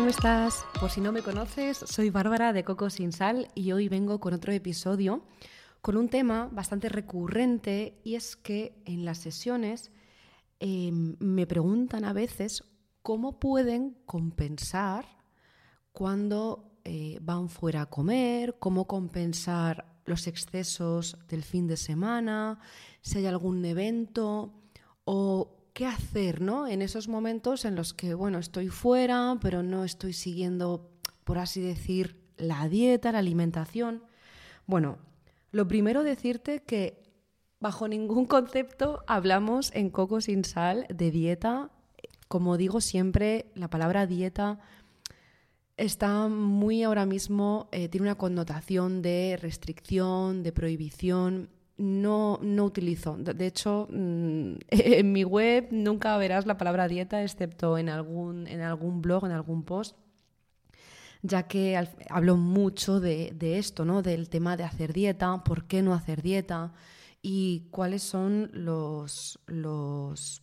[0.00, 0.64] ¿cómo estás?
[0.80, 4.32] Por si no me conoces, soy Bárbara de Coco Sin Sal y hoy vengo con
[4.32, 5.22] otro episodio
[5.82, 9.92] con un tema bastante recurrente y es que en las sesiones
[10.58, 12.64] em, me preguntan a veces
[13.02, 15.04] cómo pueden compensar
[15.92, 22.58] cuando eh, van fuera a comer, cómo compensar los excesos del fin de semana,
[23.02, 24.62] si hay algún evento
[25.04, 26.66] o qué hacer, ¿no?
[26.66, 30.90] En esos momentos en los que, bueno, estoy fuera, pero no estoy siguiendo,
[31.24, 34.04] por así decir, la dieta, la alimentación.
[34.66, 34.98] Bueno,
[35.52, 37.02] lo primero decirte que
[37.60, 41.70] bajo ningún concepto hablamos en Coco sin sal de dieta.
[42.28, 44.60] Como digo siempre, la palabra dieta
[45.76, 53.16] está muy ahora mismo, eh, tiene una connotación de restricción, de prohibición no, no utilizo.
[53.16, 58.60] De hecho, mm, en mi web nunca verás la palabra dieta, excepto en algún, en
[58.60, 59.96] algún blog, en algún post,
[61.22, 64.02] ya que hablo mucho de, esto, ¿no?
[64.02, 66.74] Del tema de hacer dieta, por qué no hacer dieta
[67.22, 70.42] y cuáles son los, los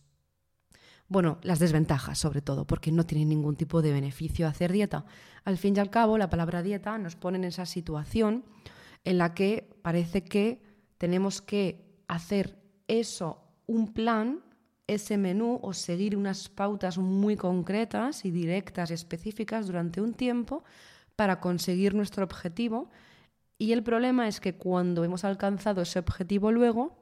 [1.06, 5.04] bueno, las desventajas sobre todo, porque no tiene ningún tipo de beneficio hacer dieta.
[5.44, 8.44] Al fin y al cabo, la palabra dieta nos pone en esa situación
[9.04, 10.67] en la que parece que
[10.98, 14.40] tenemos que hacer eso, un plan,
[14.86, 20.64] ese menú o seguir unas pautas muy concretas y directas y específicas durante un tiempo
[21.14, 22.90] para conseguir nuestro objetivo.
[23.58, 26.96] Y el problema es que cuando hemos alcanzado ese objetivo luego,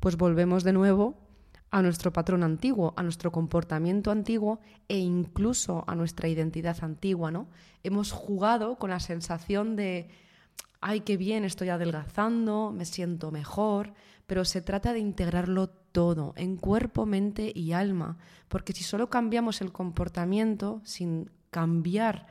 [0.00, 1.14] pues volvemos de nuevo
[1.70, 7.48] a nuestro patrón antiguo, a nuestro comportamiento antiguo e incluso a nuestra identidad antigua, ¿no?
[7.82, 10.08] Hemos jugado con la sensación de
[10.80, 13.94] ay, qué bien, estoy adelgazando, me siento mejor,
[14.26, 19.60] pero se trata de integrarlo todo, en cuerpo, mente y alma, porque si solo cambiamos
[19.60, 22.26] el comportamiento sin cambiar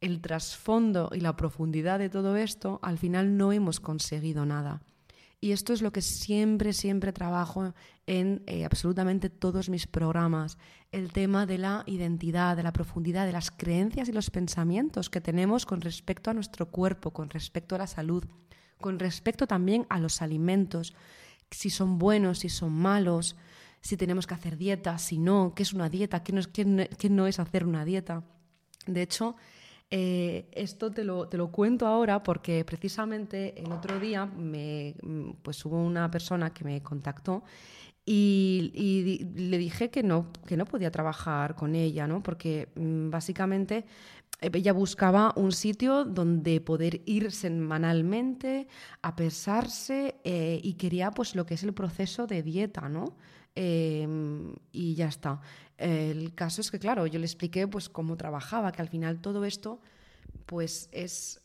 [0.00, 4.82] el trasfondo y la profundidad de todo esto, al final no hemos conseguido nada.
[5.40, 7.74] Y esto es lo que siempre, siempre trabajo
[8.06, 10.56] en eh, absolutamente todos mis programas,
[10.92, 15.20] el tema de la identidad, de la profundidad, de las creencias y los pensamientos que
[15.20, 18.24] tenemos con respecto a nuestro cuerpo, con respecto a la salud,
[18.80, 20.94] con respecto también a los alimentos,
[21.50, 23.36] si son buenos, si son malos,
[23.80, 27.10] si tenemos que hacer dieta, si no, qué es una dieta, qué no es, qué
[27.10, 28.24] no es hacer una dieta.
[28.86, 29.36] De hecho,
[29.90, 34.96] eh, esto te lo, te lo, cuento ahora porque precisamente el otro día me,
[35.42, 37.44] pues hubo una persona que me contactó
[38.04, 42.22] y, le dije que no, que no podía trabajar con ella, ¿no?
[42.22, 43.84] porque mm, básicamente
[44.40, 48.68] ella buscaba un sitio donde poder ir semanalmente
[49.02, 53.16] a pesarse eh, y quería pues lo que es el proceso de dieta, ¿no?
[53.54, 55.40] Em, y ya está.
[55.78, 59.44] El caso es que, claro, yo le expliqué pues cómo trabajaba, que al final todo
[59.44, 59.80] esto
[60.44, 61.40] pues es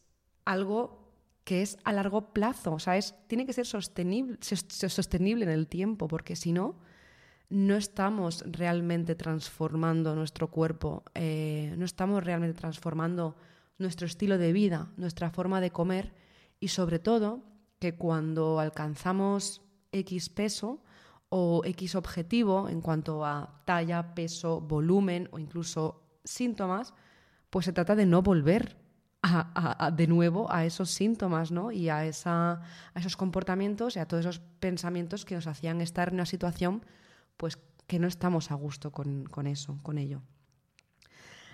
[0.46, 1.02] algo
[1.44, 6.08] que es a largo plazo, o sea, tiene que ser sostenible, sostenible en el tiempo,
[6.08, 6.76] porque si no,
[7.52, 13.36] no estamos realmente transformando nuestro cuerpo, eh, no estamos realmente transformando
[13.78, 16.14] nuestro estilo de vida, nuestra forma de comer
[16.60, 17.44] y sobre todo
[17.80, 20.82] que cuando alcanzamos X peso,
[21.34, 26.94] o X objetivo en cuanto a talla, peso, volumen o incluso síntomas,
[27.50, 28.76] pues se trata de no volver
[29.94, 31.72] de nuevo a esos síntomas ¿no?
[31.72, 36.26] y a esos comportamientos y a todos esos pensamientos que nos hacían estar en una
[36.26, 36.84] situación
[37.38, 40.22] pues que no estamos a gusto con, eso, con ello.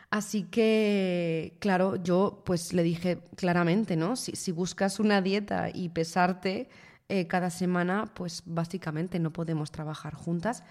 [0.10, 4.16] Así que, claro, yo pues le dije claramente, ¿no?
[4.16, 6.70] Si, si buscas una dieta y pesarte,
[7.10, 10.64] eh, cada semana, pues básicamente no podemos trabajar juntas.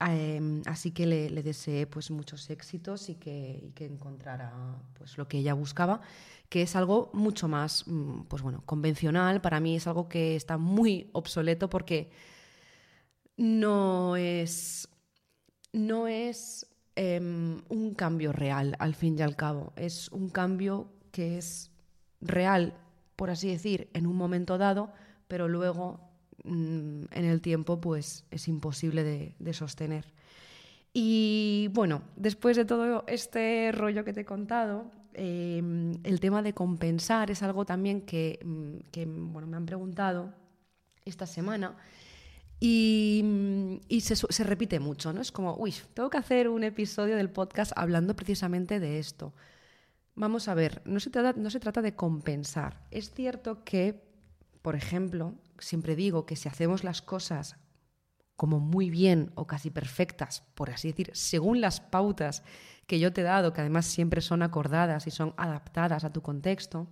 [0.00, 4.52] Em, así que le, deseé pues muchos éxitos y que, encontrara
[4.94, 6.00] pues lo que ella buscaba,
[6.48, 9.40] que es algo mucho más mm, pues bueno, convencional.
[9.40, 12.10] Para mí es algo que está muy obsoleto porque
[13.38, 14.88] no es,
[15.72, 19.72] no es em, un cambio real al fin y al cabo.
[19.76, 21.70] Es un cambio que es
[22.20, 22.74] real,
[23.16, 24.92] por así decir, en un momento dado,
[25.28, 26.00] pero luego
[26.44, 30.12] mm, en el tiempo pues es imposible de, sostener.
[30.92, 36.54] Y bueno, después de todo este rollo que te he contado, em, el tema de
[36.54, 40.34] compensar es algo también que, mm, bueno, me han preguntado
[41.04, 41.76] esta semana
[42.60, 45.20] y, mm, se, repite mucho, ¿no?
[45.20, 49.34] Es como, uy, tengo que hacer un episodio del podcast hablando precisamente de esto.
[50.14, 52.86] Vamos a ver, no se trata, no se trata de compensar.
[52.90, 54.08] Es cierto que
[54.62, 57.56] por ejemplo, siempre digo que si hacemos las cosas
[58.36, 62.42] como muy bien o casi perfectas, por así decir, según las pautas
[62.86, 66.22] que yo te he dado, que además siempre son acordadas y son adaptadas a tu
[66.22, 66.86] contexto,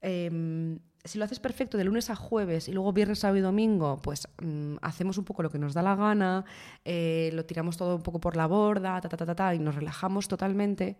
[0.00, 3.98] em, si lo haces perfecto de lunes a jueves y luego viernes, sábado y domingo,
[4.02, 6.44] pues mm, hacemos un poco lo que nos da la gana,
[6.84, 9.74] eh, lo tiramos todo un poco por la borda, ta, ta, ta, ta, y nos
[9.74, 10.96] relajamos totalmente,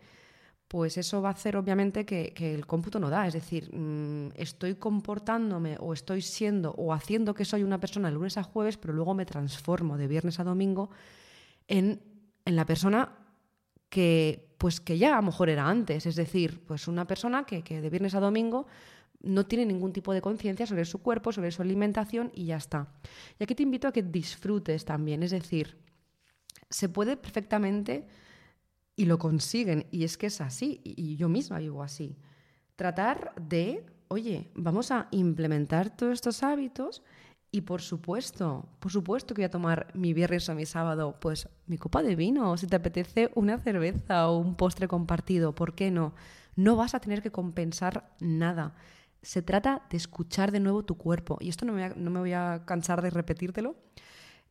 [0.69, 3.27] pues eso va a hacer obviamente que, el cómputo no da.
[3.27, 8.15] Es decir, mm, estoy comportándome o estoy siendo o haciendo que soy una persona de
[8.15, 10.91] lunes a jueves, pero luego me transformo de viernes a domingo
[11.67, 12.01] en,
[12.45, 13.13] la persona
[13.91, 16.07] que, pues que ya a lo mejor era antes.
[16.07, 18.67] Es decir, pues una persona que, que de viernes a domingo
[19.21, 22.93] no tiene ningún tipo de conciencia sobre su cuerpo, sobre su alimentación y ya está.
[23.39, 25.23] Y aquí te invito a que disfrutes también.
[25.23, 25.77] Es decir,
[26.71, 28.07] se puede perfectamente
[28.95, 29.87] y lo consiguen.
[29.91, 32.17] Y es que es así, y yo misma vivo así.
[32.77, 37.03] Tratar de, oye, vamos a implementar todos estos hábitos
[37.51, 41.49] y por supuesto, por supuesto que voy a tomar mi viernes o mi sábado, pues
[41.67, 45.91] mi copa de vino, si te apetece una cerveza o un postre compartido, ¿por qué
[45.91, 46.15] no?
[46.57, 48.75] No vas a tener que compensar nada.
[49.23, 51.39] Se trata de escuchar de nuevo tu cuerpo.
[51.41, 53.77] Y esto no me, no me voy a cansar de repetírtelo,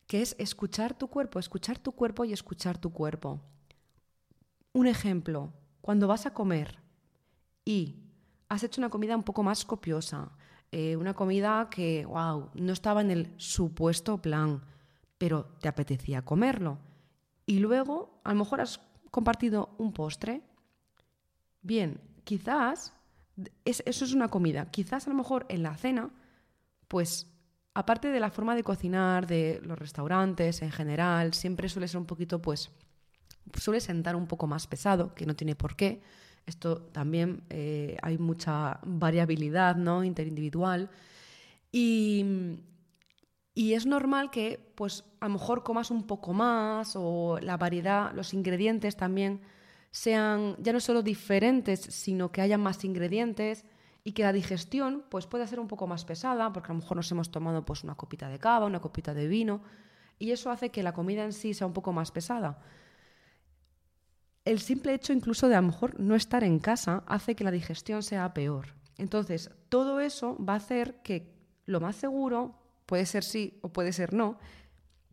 [0.06, 3.40] que es escuchar tu cuerpo, escuchar tu cuerpo y escuchar tu cuerpo.
[4.72, 6.78] Un ejemplo, cuando vas a comer
[7.64, 7.96] y
[8.48, 10.30] has hecho una comida un poco más copiosa,
[10.70, 14.62] eh, una comida que, wow, no estaba en el supuesto plan,
[15.16, 16.78] pero te apetecía comerlo.
[17.46, 18.80] Y luego, a lo mejor has
[19.10, 20.42] compartido un postre.
[21.62, 22.92] Bien, quizás
[23.64, 24.70] eso es una comida.
[24.70, 26.10] Quizás a lo mejor en la cena,
[26.88, 27.26] pues
[27.74, 32.06] aparte de la forma de cocinar de los restaurantes en general, siempre suele ser un
[32.06, 32.70] poquito, pues,
[33.54, 36.02] suele sentar un poco más pesado, que no tiene por qué.
[36.44, 40.02] Esto también eh, hay mucha variabilidad ¿no?
[40.02, 40.90] interindividual.
[41.70, 42.24] Y,
[43.54, 48.12] y es normal que, pues, a lo mejor comas un poco más o la variedad,
[48.12, 49.40] los ingredientes también
[49.90, 53.64] sean ya no solo diferentes, sino que haya más ingredientes
[54.04, 56.96] y que la digestión pues pueda ser un poco más pesada, porque a lo mejor
[56.96, 59.62] nos hemos tomado pues una copita de cava, una copita de vino,
[60.18, 62.58] y eso hace que la comida en sí sea un poco más pesada
[64.48, 67.50] el simple hecho incluso de a lo mejor no estar en casa hace que la
[67.50, 68.74] digestión sea peor.
[68.96, 71.34] Entonces, todo eso va a hacer que
[71.66, 74.38] lo más seguro, puede ser sí o puede ser no,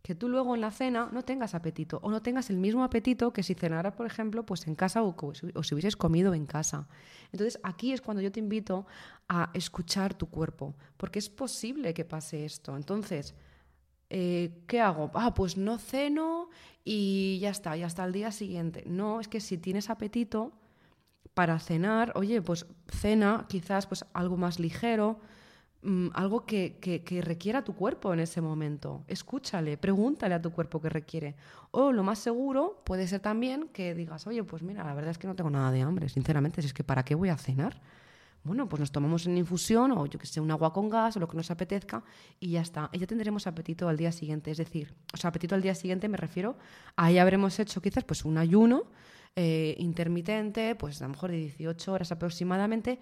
[0.06, 3.32] que tú luego en la cena no tengas apetito o no tengas el mismo apetito
[3.32, 6.86] que si cenaras, por ejemplo, pues en casa o, si hubieses comido en casa.
[7.32, 8.86] Entonces, aquí es cuando yo te invito
[9.28, 12.76] a escuchar tu cuerpo, porque es posible que pase esto.
[12.76, 13.34] Entonces,
[14.08, 15.10] eh, ¿qué hago?
[15.12, 16.50] Ah, pues no ceno
[16.84, 18.84] y ya está, ya está el día siguiente.
[18.86, 20.52] No, es que si tienes apetito
[21.34, 25.18] para cenar, oye, pues cena quizás pues algo más ligero,
[25.86, 29.04] mm, algo que, que, requiera tu cuerpo en ese momento.
[29.08, 31.36] Escúchale, pregúntale a tu cuerpo qué requiere.
[31.70, 35.18] O lo más seguro puede ser también que digas, oye, pues mira, la verdad es
[35.18, 37.80] que no tengo nada de hambre, sinceramente, si es que ¿para qué voy a cenar?
[38.46, 41.20] bueno, pues nos tomamos una infusión o yo que sé, un agua con gas o
[41.20, 42.04] lo que nos apetezca
[42.38, 42.88] y ya está.
[42.92, 44.52] Y ya tendremos apetito al día siguiente.
[44.52, 46.56] Es decir, o sea, apetito al día siguiente me refiero
[46.94, 48.84] a ya habremos hecho quizás pues un ayuno
[49.34, 53.00] eh, intermitente, pues a lo mejor de 18 horas aproximadamente.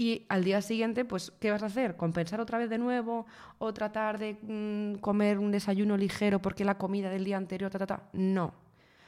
[0.00, 1.94] Y al día siguiente, pues, ¿qué vas a hacer?
[1.94, 3.26] ¿Compensar otra vez de nuevo?
[3.58, 7.70] ¿O tratar de mm, comer un desayuno ligero porque la comida del día anterior?
[8.14, 8.46] No.
[8.46, 8.54] O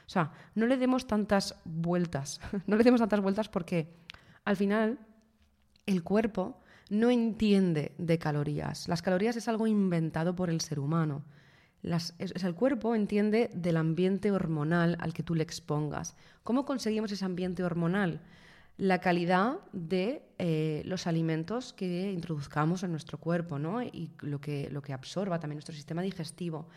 [0.05, 2.39] sea, no le demos tantas vueltas.
[2.67, 3.91] no le demos tantas vueltas porque
[4.45, 4.99] al final
[5.87, 8.87] el cuerpo no entiende de calorías.
[8.87, 11.23] Las calorías es algo inventado por el ser humano.
[11.81, 16.15] el cuerpo entiende del ambiente hormonal al que tú le expongas.
[16.43, 18.21] ¿Cómo conseguimos ese ambiente hormonal?
[18.77, 23.81] La calidad de eh, los alimentos que introduzcamos en nuestro cuerpo ¿no?
[23.83, 26.67] y lo que, lo que absorba también nuestro sistema digestivo.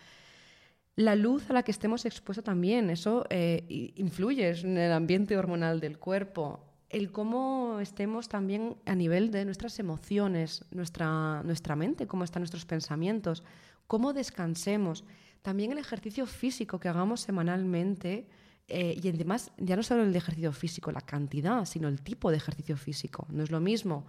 [0.94, 5.80] La luz a la que estemos expuestos también, eso eh, influye en el ambiente hormonal
[5.80, 12.24] del cuerpo el cómo estemos también a nivel de nuestras emociones, nuestra, nuestra mente, cómo
[12.24, 13.42] están nuestros pensamientos,
[13.86, 15.04] cómo descansemos,
[15.42, 18.26] también el ejercicio físico que hagamos semanalmente
[18.68, 22.36] eh, y además ya no solo el ejercicio físico, la cantidad, sino el tipo de
[22.36, 23.26] ejercicio físico.
[23.30, 24.06] No es lo mismo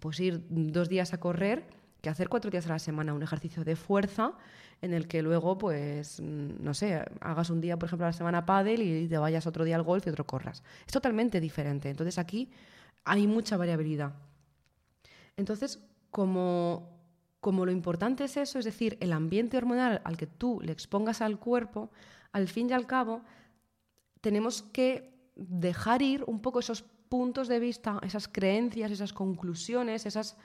[0.00, 1.66] pues ir dos días a correr
[2.04, 4.34] que hacer cuatro días a la semana un ejercicio de fuerza
[4.82, 8.44] en el que luego, pues, no sé, hagas un día, por ejemplo, a la semana
[8.44, 10.62] pádel y te vayas otro día al golf y otro corras.
[10.86, 11.88] Es totalmente diferente.
[11.88, 12.50] Entonces aquí
[13.04, 14.12] hay mucha variabilidad.
[15.38, 15.80] Entonces,
[16.10, 16.90] como,
[17.40, 21.22] como lo importante es eso, es decir, el ambiente hormonal al que tú le expongas
[21.22, 21.90] al cuerpo,
[22.32, 23.22] al fin y al cabo,
[24.24, 30.38] tenemos que dejar ir un poco esos puntos de vista, esas creencias, esas conclusiones, esas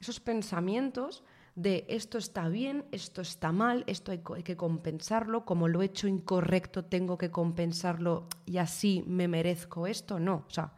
[0.00, 5.80] esos pensamientos de esto está bien, esto está mal, esto hay, que compensarlo, como lo
[5.80, 10.74] he hecho incorrecto tengo que compensarlo y así me merezco esto, no, o sea,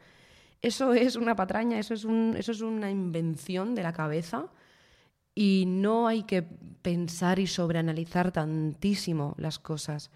[0.63, 4.47] eso es una patraña, eso es, un, eso es una invención de la cabeza
[5.35, 10.11] y no hay que pensar y sobreanalizar tantísimo las cosas.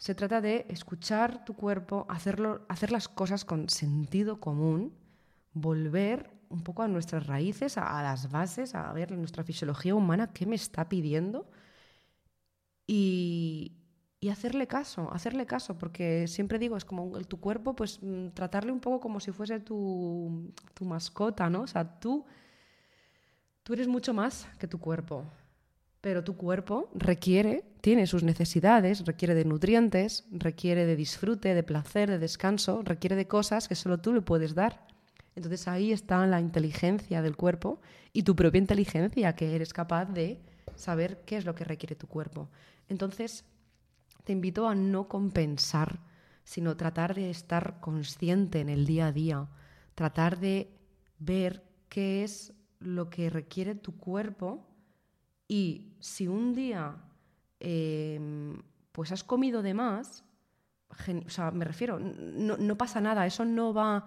[0.00, 4.94] Se trata de escuchar tu cuerpo, hacerlo, hacer las cosas con sentido común,
[5.52, 10.46] volver un poco a nuestras raíces, a, las bases, a ver nuestra fisiología humana, qué
[10.46, 11.50] me está pidiendo
[12.86, 13.76] y,
[14.30, 18.80] hacerle caso, hacerle caso, porque siempre digo, es como tu cuerpo, pues mm, tratarle un
[18.80, 21.60] poco como si fuese tu, tu mascota, ¿no?
[21.62, 22.24] O sea, tú,
[23.64, 25.26] tú eres mucho más que tu cuerpo.
[26.00, 32.10] Pero tu cuerpo requiere, tiene sus necesidades, requiere de nutrientes, requiere de disfrute, de placer,
[32.10, 34.86] de descanso, requiere de cosas que solo tú le puedes dar.
[35.36, 37.80] Entonces ahí está la inteligencia del cuerpo
[38.12, 40.40] y tu propia inteligencia, que eres capaz de
[40.74, 42.48] saber qué es lo que requiere tu cuerpo.
[42.88, 43.44] Entonces,
[44.24, 46.00] te invito a no compensar,
[46.44, 49.48] sino tratar de estar consciente en el día a día,
[49.94, 50.70] tratar de
[51.18, 54.66] ver qué es lo que requiere tu cuerpo
[55.50, 56.94] y si un día
[57.58, 60.22] em, pues has comido de más,
[61.26, 64.06] o sea, me refiero, no, pasa nada, eso no va,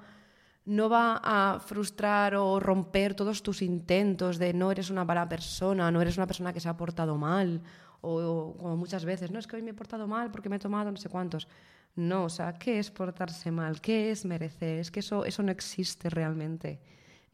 [0.63, 5.91] no va a frustrar o romper todos tus intentos de no eres una mala persona,
[5.91, 7.61] no eres una persona que se ha portado mal,
[7.99, 10.59] o, como muchas veces, no es que hoy me he portado mal porque me he
[10.59, 11.49] tomado no sé cuántos.
[11.97, 13.81] No, o sea, ¿qué es portarse mal?
[13.81, 14.79] ¿Qué es merecer?
[14.79, 16.79] Es que eso, eso no existe realmente.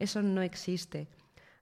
[0.00, 1.08] Eso no existe.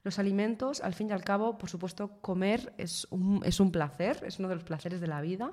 [0.09, 4.25] Los alimentos, al fin y al cabo, por supuesto, comer es un, es un placer,
[4.27, 5.53] es uno de los placeres de la vida,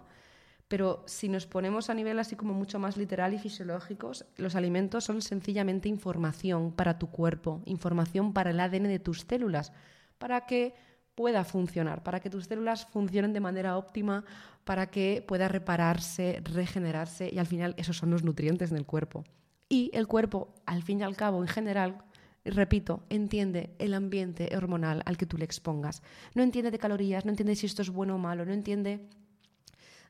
[0.70, 5.04] pero si nos ponemos a nivel así como mucho más literal y fisiológicos, los alimentos
[5.04, 9.74] son sencillamente información para tu cuerpo, información para el ADN de tus células,
[10.20, 10.74] para que
[11.16, 14.24] pueda funcionar, para que tus células funcionen de manera óptima,
[14.64, 19.26] para que pueda repararse, regenerarse y al final esos son los nutrientes del cuerpo.
[19.68, 22.06] Y el cuerpo, al fin y al cabo, en general,
[22.46, 26.02] repito, entiende el ambiente hormonal al que tú le expongas.
[26.34, 29.02] No entiende de calorías, no entiende si esto es bueno o malo, no entiende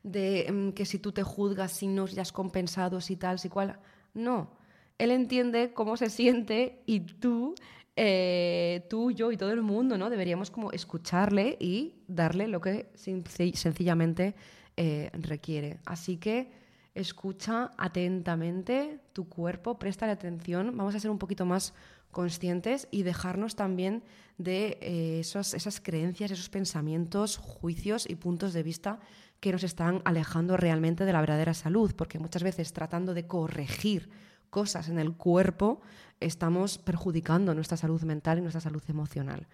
[0.02, 3.48] de mm, que si tú te juzgas, si no ya has compensado, si tal, si
[3.48, 3.78] cual.
[4.14, 4.50] No.
[4.98, 7.54] Él entiende cómo se siente y tú,
[7.96, 10.08] eh, tú, yo y todo el mundo, ¿no?
[10.08, 14.34] Deberíamos como escucharle y darle lo que sencillamente
[14.76, 15.80] eh, requiere.
[15.84, 16.50] Así que
[16.94, 20.74] escucha atentamente tu cuerpo, préstale atención.
[20.76, 21.74] Vamos a ser un poquito más
[22.16, 24.02] conscientes y dejarnos también
[24.38, 29.00] de eh, esas creencias, esos pensamientos, juicios y puntos de vista
[29.38, 34.08] que nos están alejando realmente de la verdadera salud, porque muchas veces tratando de corregir
[34.48, 35.82] cosas en el cuerpo
[36.18, 39.46] estamos perjudicando nuestra salud mental y nuestra salud emocional.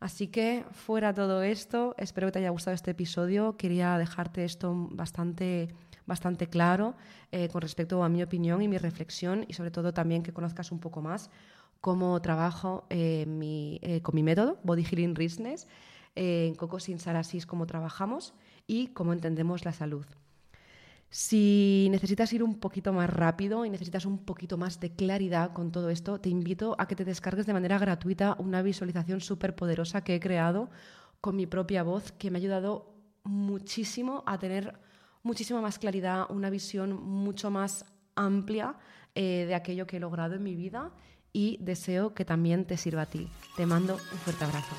[0.00, 3.56] Así que fuera todo esto, espero que te haya gustado este episodio.
[3.56, 5.68] Quería dejarte esto bastante,
[6.06, 6.96] bastante claro
[7.30, 10.72] eh, con respecto a mi opinión y mi reflexión y sobre todo también que conozcas
[10.72, 11.30] un poco más
[11.80, 13.26] cómo trabajo eh,
[13.82, 15.66] eh, con mi método, Body Healing Business,
[16.14, 18.34] eh, en Coco Sin Sarasis, cómo trabajamos
[18.66, 20.06] y cómo entendemos la salud.
[21.08, 25.72] Si necesitas ir un poquito más rápido y necesitas un poquito más de claridad con
[25.72, 30.04] todo esto, te invito a que te descargues de manera gratuita una visualización súper poderosa
[30.04, 30.70] que he creado
[31.20, 32.94] con mi propia voz, que me ha ayudado
[33.24, 34.78] muchísimo a tener
[35.24, 37.84] muchísima más claridad, una visión mucho más
[38.14, 38.76] amplia
[39.14, 40.92] de aquello que he logrado en mi vida
[41.32, 43.28] y deseo que también te sirva a ti.
[43.56, 44.74] Te mando un fuerte abrazo.